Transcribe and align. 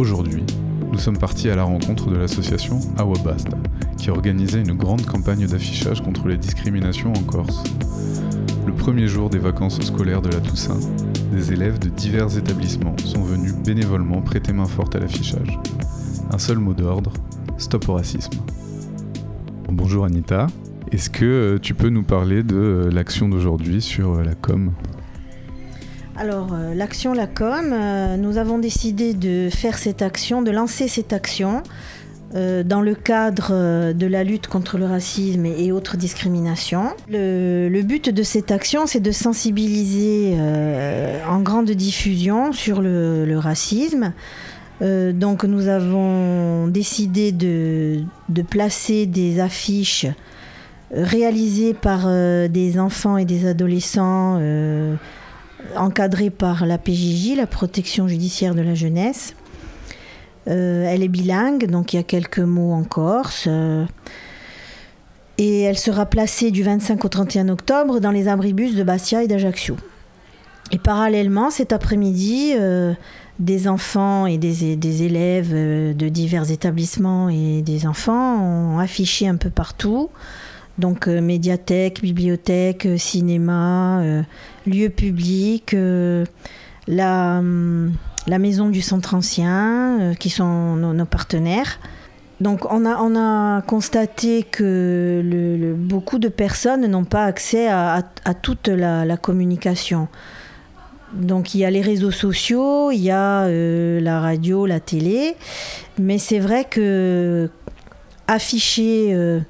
Aujourd'hui, 0.00 0.42
nous 0.90 0.98
sommes 0.98 1.18
partis 1.18 1.50
à 1.50 1.56
la 1.56 1.64
rencontre 1.64 2.08
de 2.08 2.16
l'association 2.16 2.80
Awabasta, 2.96 3.58
qui 3.98 4.08
organisait 4.08 4.62
une 4.62 4.72
grande 4.72 5.04
campagne 5.04 5.46
d'affichage 5.46 6.00
contre 6.00 6.26
les 6.26 6.38
discriminations 6.38 7.12
en 7.12 7.22
Corse. 7.22 7.62
Le 8.66 8.72
premier 8.72 9.08
jour 9.08 9.28
des 9.28 9.38
vacances 9.38 9.78
scolaires 9.82 10.22
de 10.22 10.30
la 10.30 10.40
Toussaint, 10.40 10.80
des 11.34 11.52
élèves 11.52 11.78
de 11.78 11.90
divers 11.90 12.34
établissements 12.38 12.96
sont 13.04 13.22
venus 13.22 13.52
bénévolement 13.54 14.22
prêter 14.22 14.54
main 14.54 14.64
forte 14.64 14.96
à 14.96 15.00
l'affichage. 15.00 15.58
Un 16.32 16.38
seul 16.38 16.56
mot 16.56 16.72
d'ordre, 16.72 17.12
stop 17.58 17.86
au 17.90 17.92
racisme. 17.92 18.40
Bonjour 19.68 20.06
Anita, 20.06 20.46
est-ce 20.92 21.10
que 21.10 21.26
euh, 21.26 21.58
tu 21.58 21.74
peux 21.74 21.90
nous 21.90 22.04
parler 22.04 22.42
de 22.42 22.56
euh, 22.56 22.90
l'action 22.90 23.28
d'aujourd'hui 23.28 23.82
sur 23.82 24.14
euh, 24.14 24.24
la 24.24 24.34
com? 24.34 24.72
Alors, 26.20 26.48
l'action 26.74 27.14
La 27.14 27.26
Com, 27.26 27.74
nous 28.18 28.36
avons 28.36 28.58
décidé 28.58 29.14
de 29.14 29.48
faire 29.50 29.78
cette 29.78 30.02
action, 30.02 30.42
de 30.42 30.50
lancer 30.50 30.86
cette 30.86 31.14
action 31.14 31.62
dans 32.34 32.82
le 32.82 32.94
cadre 32.94 33.92
de 33.92 34.06
la 34.06 34.22
lutte 34.22 34.46
contre 34.46 34.76
le 34.76 34.84
racisme 34.84 35.46
et 35.46 35.72
autres 35.72 35.96
discriminations. 35.96 36.90
Le, 37.08 37.80
but 37.80 38.10
de 38.10 38.22
cette 38.22 38.50
action, 38.50 38.86
c'est 38.86 39.00
de 39.00 39.12
sensibiliser 39.12 40.36
en 41.26 41.40
grande 41.40 41.70
diffusion 41.70 42.52
sur 42.52 42.82
le, 42.82 43.38
racisme. 43.38 44.12
donc, 44.82 45.44
nous 45.44 45.68
avons 45.68 46.66
décidé 46.66 47.32
de 47.32 48.04
placer 48.50 49.06
des 49.06 49.40
affiches 49.40 50.06
réalisé 50.92 51.74
par 51.74 52.02
euh, 52.06 52.48
des 52.48 52.78
enfants 52.78 53.16
et 53.16 53.24
des 53.24 53.46
adolescents 53.46 54.38
euh, 55.60 55.78
encadrés 55.78 56.30
par 56.30 56.66
la 56.66 56.78
PJJ, 56.78 57.36
la 57.36 57.46
protection 57.46 58.08
judiciaire 58.08 58.54
de 58.54 58.62
la 58.62 58.74
jeunesse. 58.74 59.34
Euh, 60.48 60.84
elle 60.86 61.02
est 61.02 61.08
bilingue, 61.08 61.66
donc 61.66 61.92
il 61.92 61.96
y 61.96 62.00
a 62.00 62.02
quelques 62.02 62.38
mots 62.38 62.72
en 62.72 62.84
corse. 62.84 63.48
et 65.38 65.60
elle 65.60 65.78
sera 65.78 66.06
placée 66.06 66.50
du 66.50 66.62
25 66.62 67.04
au 67.04 67.08
31 67.08 67.48
octobre 67.48 68.00
dans 68.00 68.10
les 68.10 68.28
abribus 68.28 68.74
de 68.74 68.82
Bastia 68.82 69.22
et 69.22 69.28
d'Ajaccio. 69.28 69.76
Et 70.72 70.78
parallèlement, 70.78 71.50
cet 71.50 71.72
après-midi, 71.72 72.54
des 73.38 73.68
enfants 73.68 74.26
et 74.26 74.38
des, 74.38 75.02
élèves 75.02 75.52
de 75.52 76.08
divers 76.08 76.50
établissements 76.50 77.28
et 77.28 77.62
des 77.62 77.86
enfants 77.86 78.36
ont 78.40 78.78
affiché 78.78 79.26
un 79.26 79.36
peu 79.36 79.50
partout 79.50 80.10
donc 80.80 81.06
euh, 81.06 81.20
médiathèque, 81.20 82.00
bibliothèque, 82.02 82.86
euh, 82.86 82.98
cinéma, 82.98 84.00
euh, 84.00 84.22
lieux 84.66 84.88
publics, 84.88 85.76
la, 86.88 87.38
hum, 87.38 87.92
la, 88.26 88.38
maison 88.38 88.68
du 88.68 88.80
centre 88.80 89.14
ancien, 89.14 90.14
qui 90.18 90.30
sont 90.30 90.74
nos, 90.76 91.04
partenaires. 91.04 91.78
Donc 92.40 92.64
on 92.72 92.86
a, 92.86 92.96
on 93.02 93.14
a 93.16 93.62
constaté 93.62 94.42
que 94.42 95.74
beaucoup 95.76 96.18
de 96.18 96.28
personnes 96.28 96.86
n'ont 96.86 97.04
pas 97.04 97.26
accès 97.26 97.68
à, 97.68 98.02
toute 98.42 98.68
la, 98.68 99.16
communication. 99.18 100.08
Donc 101.12 101.54
il 101.54 101.58
y 101.58 101.64
a 101.64 101.70
les 101.70 101.82
réseaux 101.82 102.12
sociaux, 102.12 102.90
il 102.90 103.00
y 103.00 103.10
a 103.10 103.46
la 103.46 104.20
radio, 104.20 104.64
la 104.64 104.80
télé, 104.80 105.36
mais 105.98 106.18
c'est 106.18 106.38
vrai 106.38 106.64
que 106.64 107.50
afficher 108.26 109.42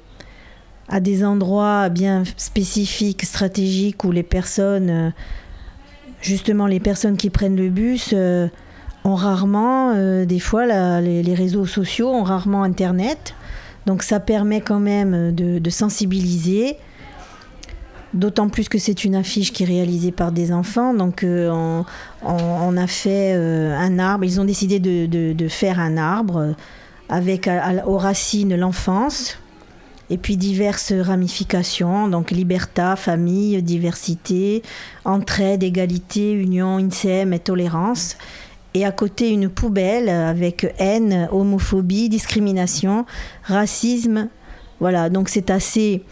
à 0.91 0.99
des 0.99 1.23
endroits 1.23 1.87
bien 1.89 2.23
spécifiques, 2.35 3.23
stratégiques, 3.23 4.03
où 4.03 4.11
les 4.11 4.23
personnes, 4.23 4.89
euh, 4.89 5.09
justement 6.21 6.67
les 6.67 6.81
personnes 6.81 7.15
qui 7.15 7.29
prennent 7.29 7.55
le 7.55 7.69
bus, 7.69 8.11
euh, 8.13 8.47
ont 9.05 9.15
rarement, 9.15 9.93
euh, 9.95 10.25
des 10.25 10.39
fois, 10.39 10.65
les, 10.99 11.33
réseaux 11.33 11.65
sociaux 11.65 12.09
ont 12.09 12.23
rarement 12.23 12.63
Internet. 12.63 13.33
Donc 13.85 14.03
ça 14.03 14.19
permet 14.19 14.59
quand 14.59 14.81
même 14.81 15.33
de, 15.33 15.69
sensibiliser. 15.69 16.75
D'autant 18.13 18.49
plus 18.49 18.67
que 18.67 18.77
c'est 18.77 19.05
une 19.05 19.15
affiche 19.15 19.53
qui 19.53 19.63
est 19.63 19.65
réalisée 19.65 20.11
par 20.11 20.33
des 20.33 20.51
enfants. 20.51 20.93
Donc 20.93 21.25
on, 21.25 22.77
a 22.77 22.87
fait 22.87 23.33
un 23.33 23.97
arbre. 23.97 24.25
Ils 24.25 24.39
ont 24.39 24.45
décidé 24.45 24.79
de, 24.79 25.47
faire 25.47 25.79
un 25.79 25.97
arbre 25.97 26.53
avec 27.09 27.49
aux 27.87 27.97
racines 27.97 28.55
l'enfance 28.55 29.39
et 30.11 30.17
puis 30.17 30.35
diverses 30.35 30.91
ramifications, 30.91 32.09
donc 32.09 32.31
liberté, 32.31 32.95
famille, 32.97 33.63
diversité, 33.63 34.61
entraide, 35.05 35.63
égalité, 35.63 36.33
union, 36.33 36.77
INSEM 36.77 37.31
et 37.31 37.39
tolérance. 37.39 38.17
Et 38.73 38.85
à 38.85 38.91
côté, 38.91 39.29
une 39.29 39.47
poubelle 39.47 40.09
avec 40.09 40.75
haine, 40.77 41.29
homophobie, 41.31 42.09
discrimination, 42.09 43.05
racisme. 43.43 44.27
Voilà, 44.81 45.09
donc 45.09 45.29
c'est 45.29 45.49
assez, 45.49 46.03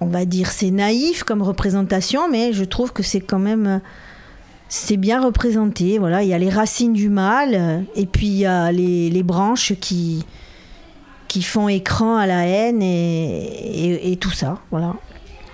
on 0.00 0.06
va 0.06 0.24
dire, 0.24 0.52
c'est 0.52 0.70
naïf 0.70 1.24
comme 1.24 1.42
représentation, 1.42 2.30
mais 2.30 2.52
je 2.52 2.62
trouve 2.62 2.92
que 2.92 3.02
c'est 3.02 3.20
quand 3.20 3.40
même 3.40 3.80
c'est 4.68 4.96
bien 4.96 5.20
représenté. 5.20 5.98
Voilà, 5.98 6.22
il 6.22 6.28
y 6.28 6.34
a 6.34 6.38
les 6.38 6.50
racines 6.50 6.92
du 6.92 7.08
mal 7.08 7.84
et 7.96 8.06
puis 8.06 8.26
il 8.26 8.38
y 8.38 8.46
a 8.46 8.70
les 8.70 9.22
branches 9.24 9.72
qui, 9.80 10.24
qui 11.28 11.42
font 11.42 11.68
écran 11.68 12.16
à 12.16 12.26
la 12.26 12.46
haine 12.46 12.82
et, 12.82 14.12
et, 14.12 14.16
tout 14.16 14.30
ça, 14.30 14.58
voilà. 14.70 14.94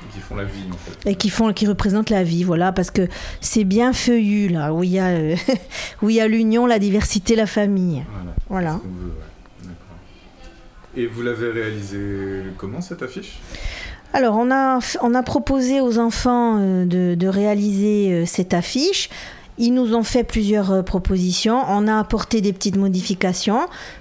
Et 0.06 0.14
qui 0.14 0.20
font 0.20 0.36
la 0.36 0.44
vie, 0.44 0.62
en 0.72 0.76
fait. 0.76 1.10
Et 1.10 1.14
qui, 1.16 1.30
font, 1.30 1.52
qui 1.52 1.66
représentent 1.66 2.10
la 2.10 2.22
vie, 2.22 2.44
voilà, 2.44 2.72
parce 2.72 2.90
que 2.90 3.08
c'est 3.40 3.64
bien 3.64 3.92
feuillu, 3.92 4.48
là, 4.48 4.72
où 4.72 4.84
il 4.84 4.90
y 4.90 4.98
a, 4.98 5.08
euh, 5.08 5.36
où 6.02 6.10
il 6.10 6.16
y 6.16 6.20
a 6.20 6.28
l'union, 6.28 6.66
la 6.66 6.78
diversité, 6.78 7.34
la 7.34 7.46
famille. 7.46 8.04
Voilà. 8.48 8.80
Et 10.96 11.06
vous 11.06 11.22
l'avez 11.22 11.50
réalisé 11.50 12.44
comment, 12.56 12.80
cette 12.80 13.02
affiche? 13.02 13.40
Alors, 14.12 14.36
on 14.36 14.52
a, 14.52 14.78
on 15.02 15.12
a 15.12 15.22
proposé 15.24 15.80
aux 15.80 15.98
enfants 15.98 16.58
euh, 16.60 16.84
de, 16.84 17.16
de 17.16 17.26
réaliser 17.26 18.12
euh, 18.12 18.26
cette 18.26 18.54
affiche. 18.54 19.10
Ils 19.58 19.72
nous 19.72 19.94
ont 19.94 20.02
fait 20.02 20.24
plusieurs 20.24 20.72
euh, 20.72 20.82
propositions. 20.82 21.62
On 21.68 21.86
a 21.86 21.98
apporté 21.98 22.40
des 22.40 22.52
petites 22.52 22.76
modifications, 22.76 23.60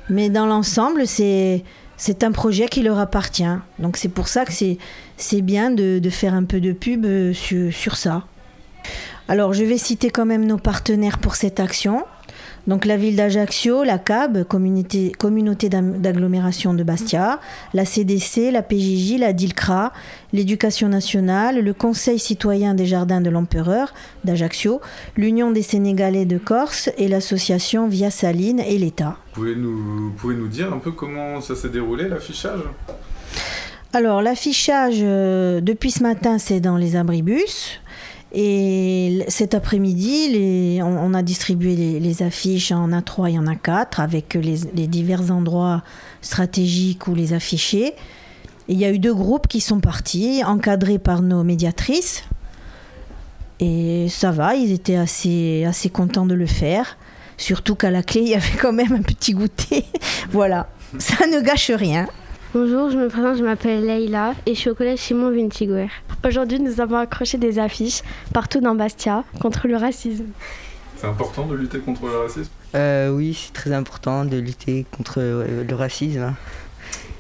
mais 0.09 0.29
dans 0.29 0.45
l'ensemble, 0.45 1.07
c'est 1.07 1.63
c'est 1.95 2.23
un 2.23 2.31
projet 2.31 2.67
qui 2.67 2.81
leur 2.81 2.97
appartient. 2.97 3.55
Donc 3.79 3.97
c'est 3.97 4.09
pour 4.09 4.27
ça 4.27 4.45
que 4.45 4.51
c'est 4.51 5.41
bien 5.41 5.69
de, 5.69 5.99
de, 5.99 6.09
faire 6.09 6.33
un 6.33 6.43
peu 6.43 6.59
de 6.59 6.71
pub 6.73 7.05
euh, 7.05 7.33
sur, 7.33 7.71
sur 7.71 7.95
ça. 7.95 8.23
Alors 9.27 9.53
je 9.53 9.63
vais 9.63 9.77
citer 9.77 10.09
quand 10.09 10.25
même 10.25 10.45
nos 10.45 10.57
partenaires 10.57 11.19
pour 11.19 11.35
cette 11.35 11.59
action. 11.59 12.03
Donc 12.66 12.85
la 12.85 12.96
ville 12.96 13.18
d'Ajaccio, 13.18 13.84
la 13.84 13.97
CAB, 13.97 14.46
communauté, 14.46 15.12
communauté 15.12 15.68
d'agglomération 15.68 16.74
de 16.74 16.84
Bastia, 16.84 17.40
la 17.74 17.84
CDC, 17.84 18.51
la 18.51 18.62
PJJ, 18.62 19.18
la 19.19 19.34
DILCRA, 19.34 19.91
l'éducation 20.31 20.88
nationale, 20.88 21.59
le 21.59 21.74
Conseil 21.74 22.19
citoyen 22.19 22.74
des 22.74 22.85
jardins 22.85 23.19
de 23.19 23.29
l'Empereur 23.29 23.94
d'Ajaccio, 24.24 24.79
l'Union 25.18 25.51
des 25.51 25.62
Sénégalais 25.62 26.25
de 26.25 26.38
Corse 26.38 26.90
et 26.97 27.09
l'association 27.09 27.88
Via 27.90 28.09
Saline 28.09 28.62
et 28.62 28.78
l'État. 28.78 29.18
Vous 29.34 29.41
pouvez 29.41 29.56
nous, 29.56 30.13
pouvez 30.18 30.35
nous 30.35 30.47
dire 30.47 30.74
un 30.74 30.80
peu 30.80 30.91
comment 30.91 31.41
ça 31.41 31.56
s'est 31.56 31.69
déroulé 31.69 32.07
l'affichage? 32.07 32.62
Alors 33.95 34.24
l'affichage 34.24 35.00
euh, 35.01 35.62
depuis 35.62 35.91
ce 35.91 36.01
matin 36.01 36.40
c'est 36.40 36.59
dans 36.59 36.78
les 36.78 36.95
abribus. 36.95 37.80
Et 38.33 39.23
cet 39.27 39.53
après-midi, 39.53 40.79
on, 40.81 41.13
a 41.13 41.21
distribué 41.21 41.75
les, 41.75 42.23
affiches 42.23 42.71
en 42.71 42.89
A3 42.89 43.33
et 43.33 43.38
en 43.38 43.44
A4 43.44 44.01
avec 44.01 44.33
les, 44.33 44.88
divers 44.88 45.31
endroits 45.31 45.83
stratégiques 46.21 47.07
où 47.07 47.13
les 47.13 47.33
afficher. 47.33 47.94
il 48.67 48.79
y 48.79 48.85
a 48.85 48.91
eu 48.91 48.97
deux 48.97 49.13
groupes 49.13 49.47
qui 49.47 49.61
sont 49.61 49.79
partis, 49.79 50.44
encadrés 50.44 50.97
par 50.97 51.21
nos 51.21 51.44
médiatrices. 51.44 52.24
Et 53.59 54.07
ça 54.09 54.31
va, 54.31 54.56
ils 54.56 54.71
étaient 54.71 54.95
assez, 54.95 55.63
assez 55.65 55.91
contents 55.91 56.25
de 56.25 56.33
le 56.33 56.47
faire. 56.47 56.97
Surtout 57.38 57.75
qu'à 57.75 57.91
la 57.91 58.01
clé, 58.01 58.21
il 58.25 58.30
y 58.30 58.35
avait 58.35 58.57
quand 58.59 58.74
même 58.74 58.94
un 58.94 59.03
petit 59.03 59.33
goûter. 59.33 59.85
voilà, 60.31 60.69
ça 60.97 61.27
ne 61.27 61.39
gâche 61.39 61.69
rien. 61.69 62.07
Bonjour, 62.53 62.89
je 62.91 62.97
me 62.97 63.07
présente, 63.09 63.38
je 63.38 63.44
m'appelle 63.44 63.83
Leïla 63.85 64.35
et 64.45 64.53
je 64.53 64.59
suis 64.59 64.69
au 64.69 64.75
collège 64.75 65.00
Simon 65.00 65.31
Vintigouer. 65.31 65.88
Aujourd'hui, 66.23 66.59
nous 66.59 66.79
avons 66.81 66.97
accroché 66.97 67.38
des 67.38 67.57
affiches 67.57 68.01
partout 68.31 68.59
dans 68.59 68.75
Bastia 68.75 69.23
contre 69.41 69.67
le 69.67 69.75
racisme. 69.75 70.25
C'est 70.97 71.07
important 71.07 71.47
de 71.47 71.55
lutter 71.55 71.79
contre 71.79 72.05
le 72.05 72.17
racisme? 72.17 72.51
Euh, 72.75 73.09
Oui, 73.09 73.33
c'est 73.33 73.53
très 73.53 73.73
important 73.73 74.23
de 74.25 74.38
lutter 74.38 74.85
contre 74.95 75.15
euh, 75.17 75.63
le 75.63 75.75
racisme. 75.75 76.35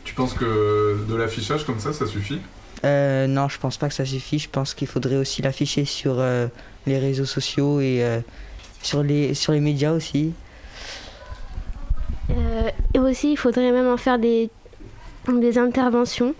Tu 0.03 0.13
penses 0.13 0.33
que 0.33 1.03
de 1.09 1.15
l'affichage 1.15 1.65
comme 1.65 1.79
ça, 1.79 1.93
ça 1.93 2.05
suffit? 2.05 2.39
Euh, 2.85 3.25
Non, 3.25 3.49
je 3.49 3.57
pense 3.57 3.77
pas 3.77 3.87
que 3.87 3.95
ça 3.95 4.05
suffit. 4.05 4.37
Je 4.37 4.49
pense 4.49 4.75
qu'il 4.75 4.87
faudrait 4.87 5.17
aussi 5.17 5.41
l'afficher 5.41 5.85
sur 5.85 6.19
euh, 6.19 6.47
les 6.85 6.99
réseaux 6.99 7.25
sociaux 7.25 7.79
et 7.81 8.05
sur, 8.83 9.01
les, 9.01 9.33
sur 9.33 9.51
les 9.51 9.61
médias 9.61 9.93
aussi. 9.93 10.33
et 12.93 12.99
aussi, 12.99 13.31
il 13.31 13.37
faudrait 13.37 13.71
même 13.71 13.87
en 13.87 13.97
faire 13.97 14.19
des 14.19 14.49
des 15.27 15.57
interventions 15.57 16.35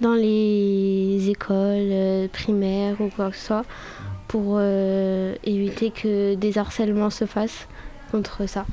dans 0.00 0.14
les 0.14 1.30
écoles 1.30 1.90
euh, 1.90 2.28
primaires 2.28 3.00
ou 3.00 3.08
quoi 3.08 3.30
que 3.30 3.36
ce 3.36 3.46
soit 3.46 3.64
pour 4.28 4.56
euh, 4.58 5.34
éviter 5.44 5.90
que 5.90 6.34
des 6.34 6.58
harcèlements 6.58 7.10
se 7.10 7.24
fassent 7.24 7.66
contre 8.10 8.46
ça. 8.46 8.66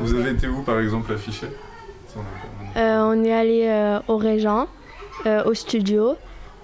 Vous 0.00 0.14
avez 0.14 0.30
été 0.30 0.48
où 0.48 0.62
par 0.62 0.80
exemple 0.80 1.12
affiché? 1.12 1.46
Euh, 2.76 3.00
On 3.02 3.24
est 3.24 3.32
allé 3.32 3.66
euh, 3.68 4.00
au 4.08 4.16
Régent, 4.16 4.68
euh, 5.26 5.44
au 5.44 5.54
studio. 5.54 6.16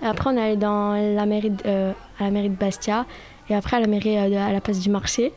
Après, 0.02 0.30
on 0.30 0.36
est 0.36 0.42
allé 0.42 0.56
dans 0.56 0.94
la 0.94 1.26
mairie 1.26 1.50
de, 1.50 1.90
à 2.18 2.24
la 2.24 2.30
mairie 2.30 2.50
de 2.50 2.56
Bastia 2.56 3.06
et 3.48 3.54
après 3.54 3.76
à 3.76 3.80
la 3.80 3.86
mairie 3.86 4.16
à 4.16 4.52
la 4.52 4.60
place 4.60 4.80
du 4.80 4.90
marché. 4.90 5.32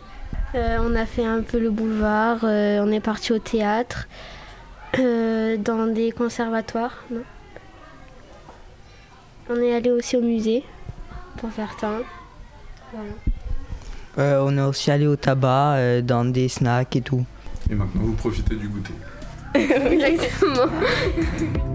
on 0.53 0.95
a 0.95 1.05
fait 1.05 1.25
un 1.25 1.41
peu 1.41 1.59
le 1.59 1.69
boulevard, 1.69 2.39
on 2.43 2.91
est 2.91 2.99
parti 2.99 3.31
au 3.31 3.39
théâtre, 3.39 4.07
dans 4.97 5.87
des 5.87 6.11
conservatoires. 6.11 7.03
Non 7.11 7.23
on 9.49 9.61
est 9.61 9.75
allé 9.75 9.91
aussi 9.91 10.17
au 10.17 10.21
musée 10.21 10.63
pour 11.37 11.51
certains. 11.55 12.01
Voilà. 12.91 14.43
on 14.43 14.57
est 14.57 14.61
aussi 14.61 14.89
allé 14.89 15.05
au 15.05 15.15
tabac, 15.15 16.01
dans 16.01 16.25
des 16.25 16.49
snacks 16.49 16.95
et 16.95 17.01
tout. 17.01 17.25
Et 17.69 17.75
maintenant, 17.75 18.01
vous 18.03 18.13
profitez 18.13 18.55
du 18.55 18.67
goûter. 18.67 18.93
Exactement. 19.53 20.71